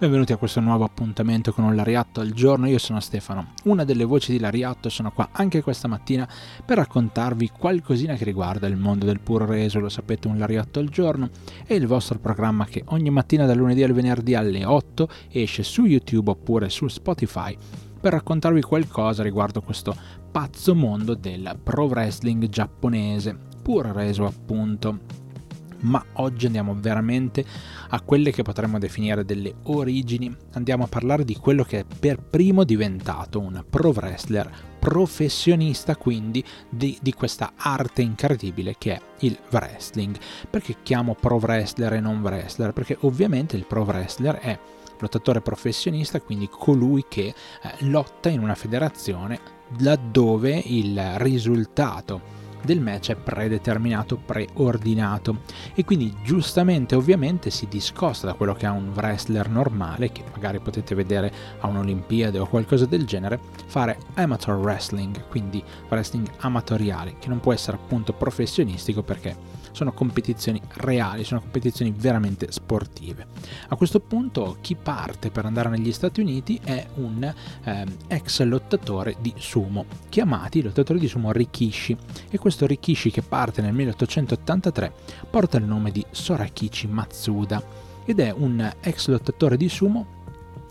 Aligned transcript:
Benvenuti 0.00 0.32
a 0.32 0.36
questo 0.36 0.60
nuovo 0.60 0.84
appuntamento 0.84 1.52
con 1.52 1.64
un 1.64 1.74
Lariatto 1.74 2.20
al 2.20 2.30
giorno, 2.30 2.68
io 2.68 2.78
sono 2.78 3.00
Stefano, 3.00 3.54
una 3.64 3.82
delle 3.82 4.04
voci 4.04 4.30
di 4.30 4.38
Lariatto 4.38 4.86
e 4.86 4.92
sono 4.92 5.10
qua 5.10 5.30
anche 5.32 5.60
questa 5.60 5.88
mattina 5.88 6.28
per 6.64 6.76
raccontarvi 6.76 7.50
qualcosina 7.50 8.14
che 8.14 8.22
riguarda 8.22 8.68
il 8.68 8.76
mondo 8.76 9.06
del 9.06 9.18
puro 9.18 9.44
reso, 9.44 9.80
lo 9.80 9.88
sapete 9.88 10.28
un 10.28 10.38
Lariatto 10.38 10.78
al 10.78 10.88
giorno 10.88 11.30
è 11.66 11.74
il 11.74 11.88
vostro 11.88 12.20
programma 12.20 12.64
che 12.66 12.84
ogni 12.90 13.10
mattina 13.10 13.44
dal 13.44 13.56
lunedì 13.56 13.82
al 13.82 13.92
venerdì 13.92 14.36
alle 14.36 14.64
8 14.64 15.08
esce 15.30 15.64
su 15.64 15.84
YouTube 15.84 16.30
oppure 16.30 16.68
su 16.68 16.86
Spotify 16.86 17.56
per 18.00 18.12
raccontarvi 18.12 18.62
qualcosa 18.62 19.24
riguardo 19.24 19.62
questo 19.62 19.96
pazzo 20.30 20.76
mondo 20.76 21.14
del 21.14 21.58
pro 21.60 21.86
wrestling 21.86 22.48
giapponese, 22.48 23.36
puro 23.60 23.90
reso 23.92 24.26
appunto 24.26 25.26
ma 25.80 26.04
oggi 26.14 26.46
andiamo 26.46 26.74
veramente 26.78 27.44
a 27.88 28.00
quelle 28.00 28.30
che 28.30 28.42
potremmo 28.42 28.78
definire 28.78 29.24
delle 29.24 29.54
origini, 29.64 30.34
andiamo 30.52 30.84
a 30.84 30.88
parlare 30.88 31.24
di 31.24 31.36
quello 31.36 31.64
che 31.64 31.80
è 31.80 31.84
per 31.98 32.18
primo 32.18 32.64
diventato 32.64 33.40
un 33.40 33.64
pro 33.68 33.90
wrestler 33.90 34.50
professionista 34.78 35.96
quindi 35.96 36.42
di, 36.68 36.96
di, 37.00 37.12
questa 37.12 37.52
arte 37.56 38.02
incredibile 38.02 38.76
che 38.78 38.94
è 38.94 39.00
il 39.20 39.38
wrestling. 39.50 40.16
Perché 40.48 40.76
chiamo 40.82 41.14
pro 41.14 41.36
wrestler 41.36 41.94
e 41.94 42.00
non 42.00 42.20
wrestler? 42.20 42.72
Perché 42.72 42.96
ovviamente 43.00 43.56
il 43.56 43.66
pro 43.66 43.82
wrestler 43.82 44.36
è 44.36 44.58
lottatore 45.00 45.40
professionista, 45.40 46.20
quindi 46.20 46.48
colui 46.50 47.04
che 47.08 47.26
eh, 47.26 47.34
lotta 47.80 48.28
in 48.28 48.40
una 48.40 48.54
federazione 48.54 49.56
laddove 49.78 50.62
il 50.64 51.00
risultato 51.18 52.46
del 52.62 52.80
match 52.80 53.10
è 53.10 53.16
predeterminato, 53.16 54.16
preordinato 54.16 55.42
e 55.74 55.84
quindi 55.84 56.14
giustamente 56.22 56.94
ovviamente 56.94 57.50
si 57.50 57.66
discosta 57.68 58.26
da 58.26 58.34
quello 58.34 58.54
che 58.54 58.66
ha 58.66 58.72
un 58.72 58.92
wrestler 58.94 59.48
normale 59.48 60.12
che 60.12 60.24
magari 60.32 60.60
potete 60.60 60.94
vedere 60.94 61.32
a 61.60 61.66
un'Olimpiade 61.66 62.38
o 62.38 62.46
qualcosa 62.46 62.86
del 62.86 63.06
genere 63.06 63.38
fare 63.66 63.98
amateur 64.14 64.56
wrestling, 64.56 65.28
quindi 65.28 65.62
wrestling 65.88 66.28
amatoriale 66.38 67.16
che 67.18 67.28
non 67.28 67.40
può 67.40 67.52
essere 67.52 67.76
appunto 67.76 68.12
professionistico 68.12 69.02
perché 69.02 69.58
sono 69.72 69.92
competizioni 69.92 70.60
reali, 70.74 71.22
sono 71.22 71.40
competizioni 71.40 71.94
veramente 71.96 72.50
sportive. 72.50 73.26
A 73.68 73.76
questo 73.76 74.00
punto 74.00 74.56
chi 74.60 74.74
parte 74.74 75.30
per 75.30 75.44
andare 75.44 75.68
negli 75.68 75.92
Stati 75.92 76.20
Uniti 76.20 76.58
è 76.64 76.84
un 76.94 77.22
eh, 77.62 77.84
ex 78.08 78.42
lottatore 78.42 79.16
di 79.20 79.32
sumo, 79.36 79.84
chiamati 80.08 80.62
lottatori 80.62 80.98
di 80.98 81.06
sumo 81.06 81.30
Rikishi 81.30 81.96
e 82.28 82.38
questo 82.48 82.66
Rikishi 82.66 83.10
che 83.10 83.20
parte 83.20 83.60
nel 83.60 83.74
1883 83.74 84.92
porta 85.28 85.58
il 85.58 85.64
nome 85.64 85.90
di 85.90 86.02
Sorakichi 86.10 86.86
Matsuda 86.86 87.62
ed 88.06 88.20
è 88.20 88.32
un 88.34 88.72
ex 88.80 89.08
lottatore 89.08 89.58
di 89.58 89.68
sumo 89.68 90.17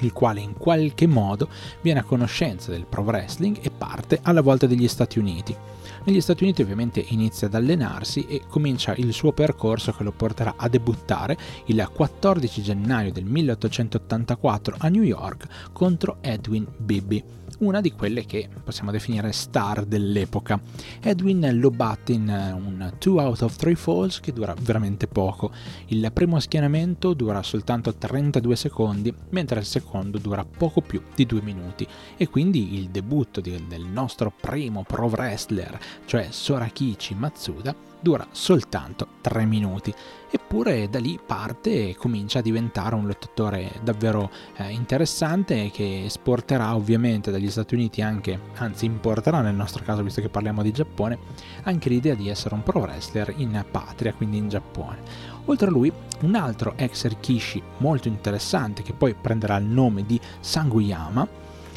il 0.00 0.12
quale 0.12 0.40
in 0.40 0.54
qualche 0.54 1.06
modo 1.06 1.48
viene 1.80 2.00
a 2.00 2.04
conoscenza 2.04 2.70
del 2.70 2.86
pro 2.86 3.02
wrestling 3.02 3.58
e 3.60 3.70
parte 3.70 4.20
alla 4.22 4.42
volta 4.42 4.66
degli 4.66 4.88
Stati 4.88 5.18
Uniti. 5.18 5.56
Negli 6.04 6.20
Stati 6.20 6.44
Uniti 6.44 6.62
ovviamente 6.62 7.04
inizia 7.08 7.48
ad 7.48 7.54
allenarsi 7.54 8.26
e 8.26 8.42
comincia 8.48 8.94
il 8.94 9.12
suo 9.12 9.32
percorso 9.32 9.92
che 9.92 10.04
lo 10.04 10.12
porterà 10.12 10.54
a 10.56 10.68
debuttare 10.68 11.36
il 11.66 11.88
14 11.92 12.62
gennaio 12.62 13.12
del 13.12 13.24
1884 13.24 14.76
a 14.78 14.88
New 14.88 15.02
York 15.02 15.70
contro 15.72 16.18
Edwin 16.20 16.66
Bibby 16.76 17.22
una 17.58 17.80
di 17.80 17.92
quelle 17.92 18.24
che 18.24 18.48
possiamo 18.62 18.90
definire 18.90 19.32
star 19.32 19.84
dell'epoca. 19.84 20.60
Edwin 21.00 21.58
lo 21.58 21.70
batte 21.70 22.12
in 22.12 22.28
eh, 22.28 22.52
un 22.52 22.92
2 22.96 23.22
out 23.22 23.42
of 23.42 23.56
3 23.56 23.74
falls 23.74 24.20
che 24.20 24.32
dura 24.32 24.54
veramente 24.60 25.06
poco. 25.06 25.50
Il 25.86 26.08
primo 26.12 26.38
schienamento 26.38 27.14
dura 27.14 27.42
soltanto 27.42 27.94
32 27.94 28.56
secondi, 28.56 29.12
mentre 29.30 29.60
il 29.60 29.66
secondo 29.66 29.87
dura 30.18 30.44
poco 30.44 30.80
più 30.80 31.02
di 31.14 31.26
2 31.26 31.40
minuti. 31.42 31.86
E 32.16 32.28
quindi 32.28 32.74
il 32.74 32.88
debutto 32.90 33.40
del 33.40 33.84
nostro 33.84 34.32
primo 34.38 34.84
pro 34.84 35.06
wrestler, 35.06 35.78
cioè 36.04 36.28
Sorakichi 36.30 37.14
Matsuda, 37.14 37.74
dura 38.00 38.26
soltanto 38.30 39.06
3 39.20 39.44
minuti. 39.44 39.92
Eppure 40.30 40.88
da 40.90 40.98
lì 40.98 41.18
parte 41.24 41.88
e 41.88 41.96
comincia 41.96 42.40
a 42.40 42.42
diventare 42.42 42.94
un 42.94 43.06
lottatore 43.06 43.72
davvero 43.82 44.30
eh, 44.56 44.70
interessante 44.70 45.70
che 45.70 46.04
esporterà 46.04 46.74
ovviamente 46.74 47.30
dagli 47.30 47.50
Stati 47.50 47.74
Uniti 47.74 48.02
anche, 48.02 48.38
anzi 48.56 48.84
importerà 48.84 49.40
nel 49.40 49.54
nostro 49.54 49.82
caso 49.84 50.02
visto 50.02 50.20
che 50.20 50.28
parliamo 50.28 50.62
di 50.62 50.72
Giappone, 50.72 51.18
anche 51.62 51.88
l'idea 51.88 52.14
di 52.14 52.28
essere 52.28 52.54
un 52.54 52.62
pro 52.62 52.80
wrestler 52.80 53.32
in 53.36 53.64
patria, 53.70 54.12
quindi 54.12 54.36
in 54.36 54.48
Giappone. 54.48 55.36
Oltre 55.46 55.68
a 55.68 55.70
lui, 55.70 55.90
un 56.20 56.34
altro 56.34 56.74
ex 56.76 57.06
Rikishi 57.06 57.62
molto 57.78 58.08
interessante 58.08 58.82
che 58.82 58.92
poi 58.92 59.14
prenderà 59.14 59.56
il 59.56 59.64
nome 59.64 60.04
di 60.04 60.20
Sanguyama, 60.40 61.26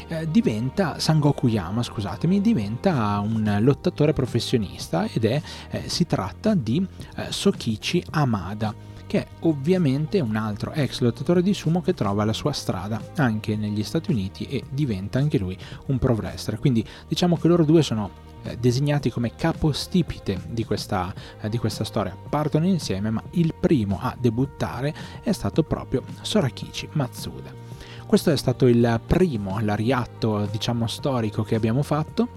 eh, 0.08 0.30
diventa 0.30 0.98
Sangoku 0.98 1.48
scusatemi, 1.48 2.40
diventa 2.40 3.20
un 3.20 3.58
lottatore 3.60 4.12
professionista 4.12 5.06
ed 5.06 5.24
è 5.24 5.40
eh, 5.70 5.88
si 5.88 6.06
tratta 6.06 6.54
di 6.54 6.86
eh, 7.16 7.26
Sokichi 7.30 8.04
Amada 8.10 8.90
che 9.06 9.18
è 9.18 9.26
ovviamente 9.40 10.20
un 10.20 10.36
altro 10.36 10.72
ex 10.72 11.00
lottatore 11.00 11.42
di 11.42 11.52
sumo 11.52 11.82
che 11.82 11.92
trova 11.92 12.24
la 12.24 12.32
sua 12.32 12.52
strada 12.52 12.98
anche 13.16 13.56
negli 13.56 13.82
Stati 13.82 14.10
Uniti 14.10 14.46
e 14.46 14.64
diventa 14.70 15.18
anche 15.18 15.36
lui 15.36 15.54
un 15.88 15.98
pro 15.98 16.14
wrestler. 16.14 16.58
Quindi 16.58 16.82
diciamo 17.06 17.36
che 17.36 17.46
loro 17.46 17.64
due 17.64 17.82
sono 17.82 18.30
eh, 18.44 18.56
designati 18.58 19.10
come 19.10 19.34
capostipite 19.34 20.40
di 20.48 20.64
questa, 20.64 21.12
eh, 21.40 21.48
di 21.48 21.58
questa 21.58 21.84
storia. 21.84 22.16
Partono 22.28 22.66
insieme, 22.66 23.10
ma 23.10 23.22
il 23.32 23.54
primo 23.58 23.98
a 24.00 24.16
debuttare 24.18 24.94
è 25.22 25.32
stato 25.32 25.62
proprio 25.62 26.02
Sorakichi 26.22 26.88
Matsuda. 26.92 27.71
Questo 28.12 28.30
è 28.30 28.36
stato 28.36 28.66
il 28.66 29.00
primo 29.06 29.58
lariatto, 29.58 30.46
diciamo, 30.50 30.86
storico 30.86 31.44
che 31.44 31.54
abbiamo 31.54 31.82
fatto. 31.82 32.28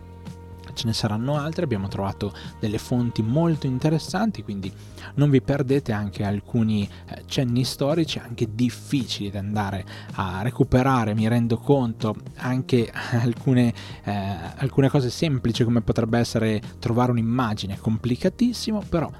Ce 0.73 0.87
ne 0.87 0.93
saranno 0.93 1.35
altre, 1.35 1.65
abbiamo 1.65 1.89
trovato 1.89 2.33
delle 2.61 2.77
fonti 2.77 3.21
molto 3.21 3.67
interessanti, 3.67 4.41
quindi 4.41 4.71
non 5.15 5.29
vi 5.29 5.41
perdete 5.41 5.91
anche 5.91 6.23
alcuni 6.23 6.87
eh, 7.07 7.23
cenni 7.25 7.65
storici, 7.65 8.19
anche 8.19 8.55
difficili 8.55 9.29
da 9.29 9.39
andare 9.39 9.83
a 10.13 10.41
recuperare, 10.43 11.13
mi 11.13 11.27
rendo 11.27 11.57
conto, 11.57 12.15
anche 12.37 12.89
alcune, 13.19 13.73
eh, 14.05 14.13
alcune 14.55 14.87
cose 14.87 15.09
semplici 15.09 15.65
come 15.65 15.81
potrebbe 15.81 16.17
essere 16.17 16.61
trovare 16.79 17.11
un'immagine, 17.11 17.77
complicatissimo, 17.77 18.81
però 18.87 19.11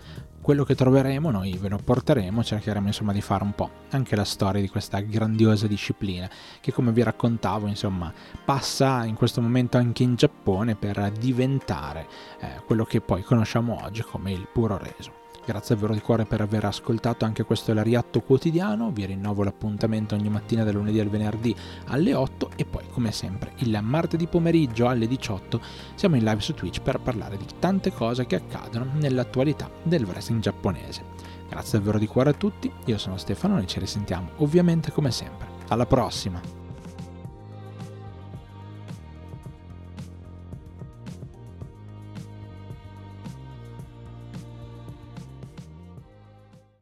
quello 0.46 0.64
che 0.64 0.76
troveremo 0.76 1.32
noi 1.32 1.58
ve 1.58 1.70
lo 1.70 1.80
porteremo, 1.84 2.44
cercheremo 2.44 2.86
insomma 2.86 3.12
di 3.14 3.22
fare 3.22 3.44
un 3.44 3.54
po' 3.54 3.72
anche 3.90 4.16
la 4.16 4.24
storia 4.24 4.62
di 4.62 4.70
questa 4.70 5.00
grandiosa 5.00 5.66
disciplina 5.66 6.30
che 6.62 6.72
come 6.72 6.92
vi 6.92 7.02
raccontavo 7.02 7.66
insomma 7.66 8.14
passa 8.46 9.06
in 9.06 9.16
questo 9.16 9.42
momento 9.42 9.78
anche 9.78 10.04
in 10.04 10.14
Giappone 10.14 10.76
per 10.76 11.12
diventare 11.18 12.06
eh, 12.42 12.62
quello 12.64 12.86
che 12.86 13.02
poi 13.02 13.24
conosciamo 13.24 13.84
oggi 13.84 14.04
come 14.04 14.34
il 14.34 14.48
puro 14.54 14.78
reso. 14.78 15.24
Grazie 15.44 15.74
davvero 15.74 15.96
di 15.96 16.02
cuore 16.02 16.26
per 16.26 16.42
aver 16.42 16.66
ascoltato 16.66 17.26
anche 17.26 17.44
questo 17.44 17.74
Lariatto 17.74 18.22
quotidiano, 18.22 18.92
vi 18.92 19.06
rinnovo 19.06 19.44
l'appuntamento 19.44 20.14
ogni 20.14 20.30
mattina 20.30 20.64
dal 20.64 20.76
lunedì 20.76 21.00
al 21.00 21.10
venerdì 21.10 21.56
alle 21.88 22.14
8 22.14 22.52
e 22.56 22.66
come 22.96 23.12
sempre 23.12 23.52
il 23.58 23.78
martedì 23.84 24.26
pomeriggio 24.26 24.88
alle 24.88 25.06
18 25.06 25.60
siamo 25.96 26.16
in 26.16 26.24
live 26.24 26.40
su 26.40 26.54
Twitch 26.54 26.80
per 26.80 27.02
parlare 27.02 27.36
di 27.36 27.46
tante 27.60 27.92
cose 27.92 28.26
che 28.26 28.38
accadono 28.38 28.88
nell'attualità 28.94 29.70
del 29.84 30.06
wrestling 30.06 30.42
giapponese. 30.42 31.04
Grazie 31.50 31.78
davvero 31.78 32.00
di 32.00 32.08
cuore 32.08 32.30
a 32.30 32.34
tutti, 32.34 32.72
io 32.86 32.98
sono 32.98 33.18
Stefano 33.18 33.60
e 33.60 33.68
ci 33.68 33.80
risentiamo 33.80 34.30
ovviamente 34.38 34.94
come 34.94 35.12
sempre. 35.12 35.46
Alla 35.68 35.86
prossima! 35.86 36.65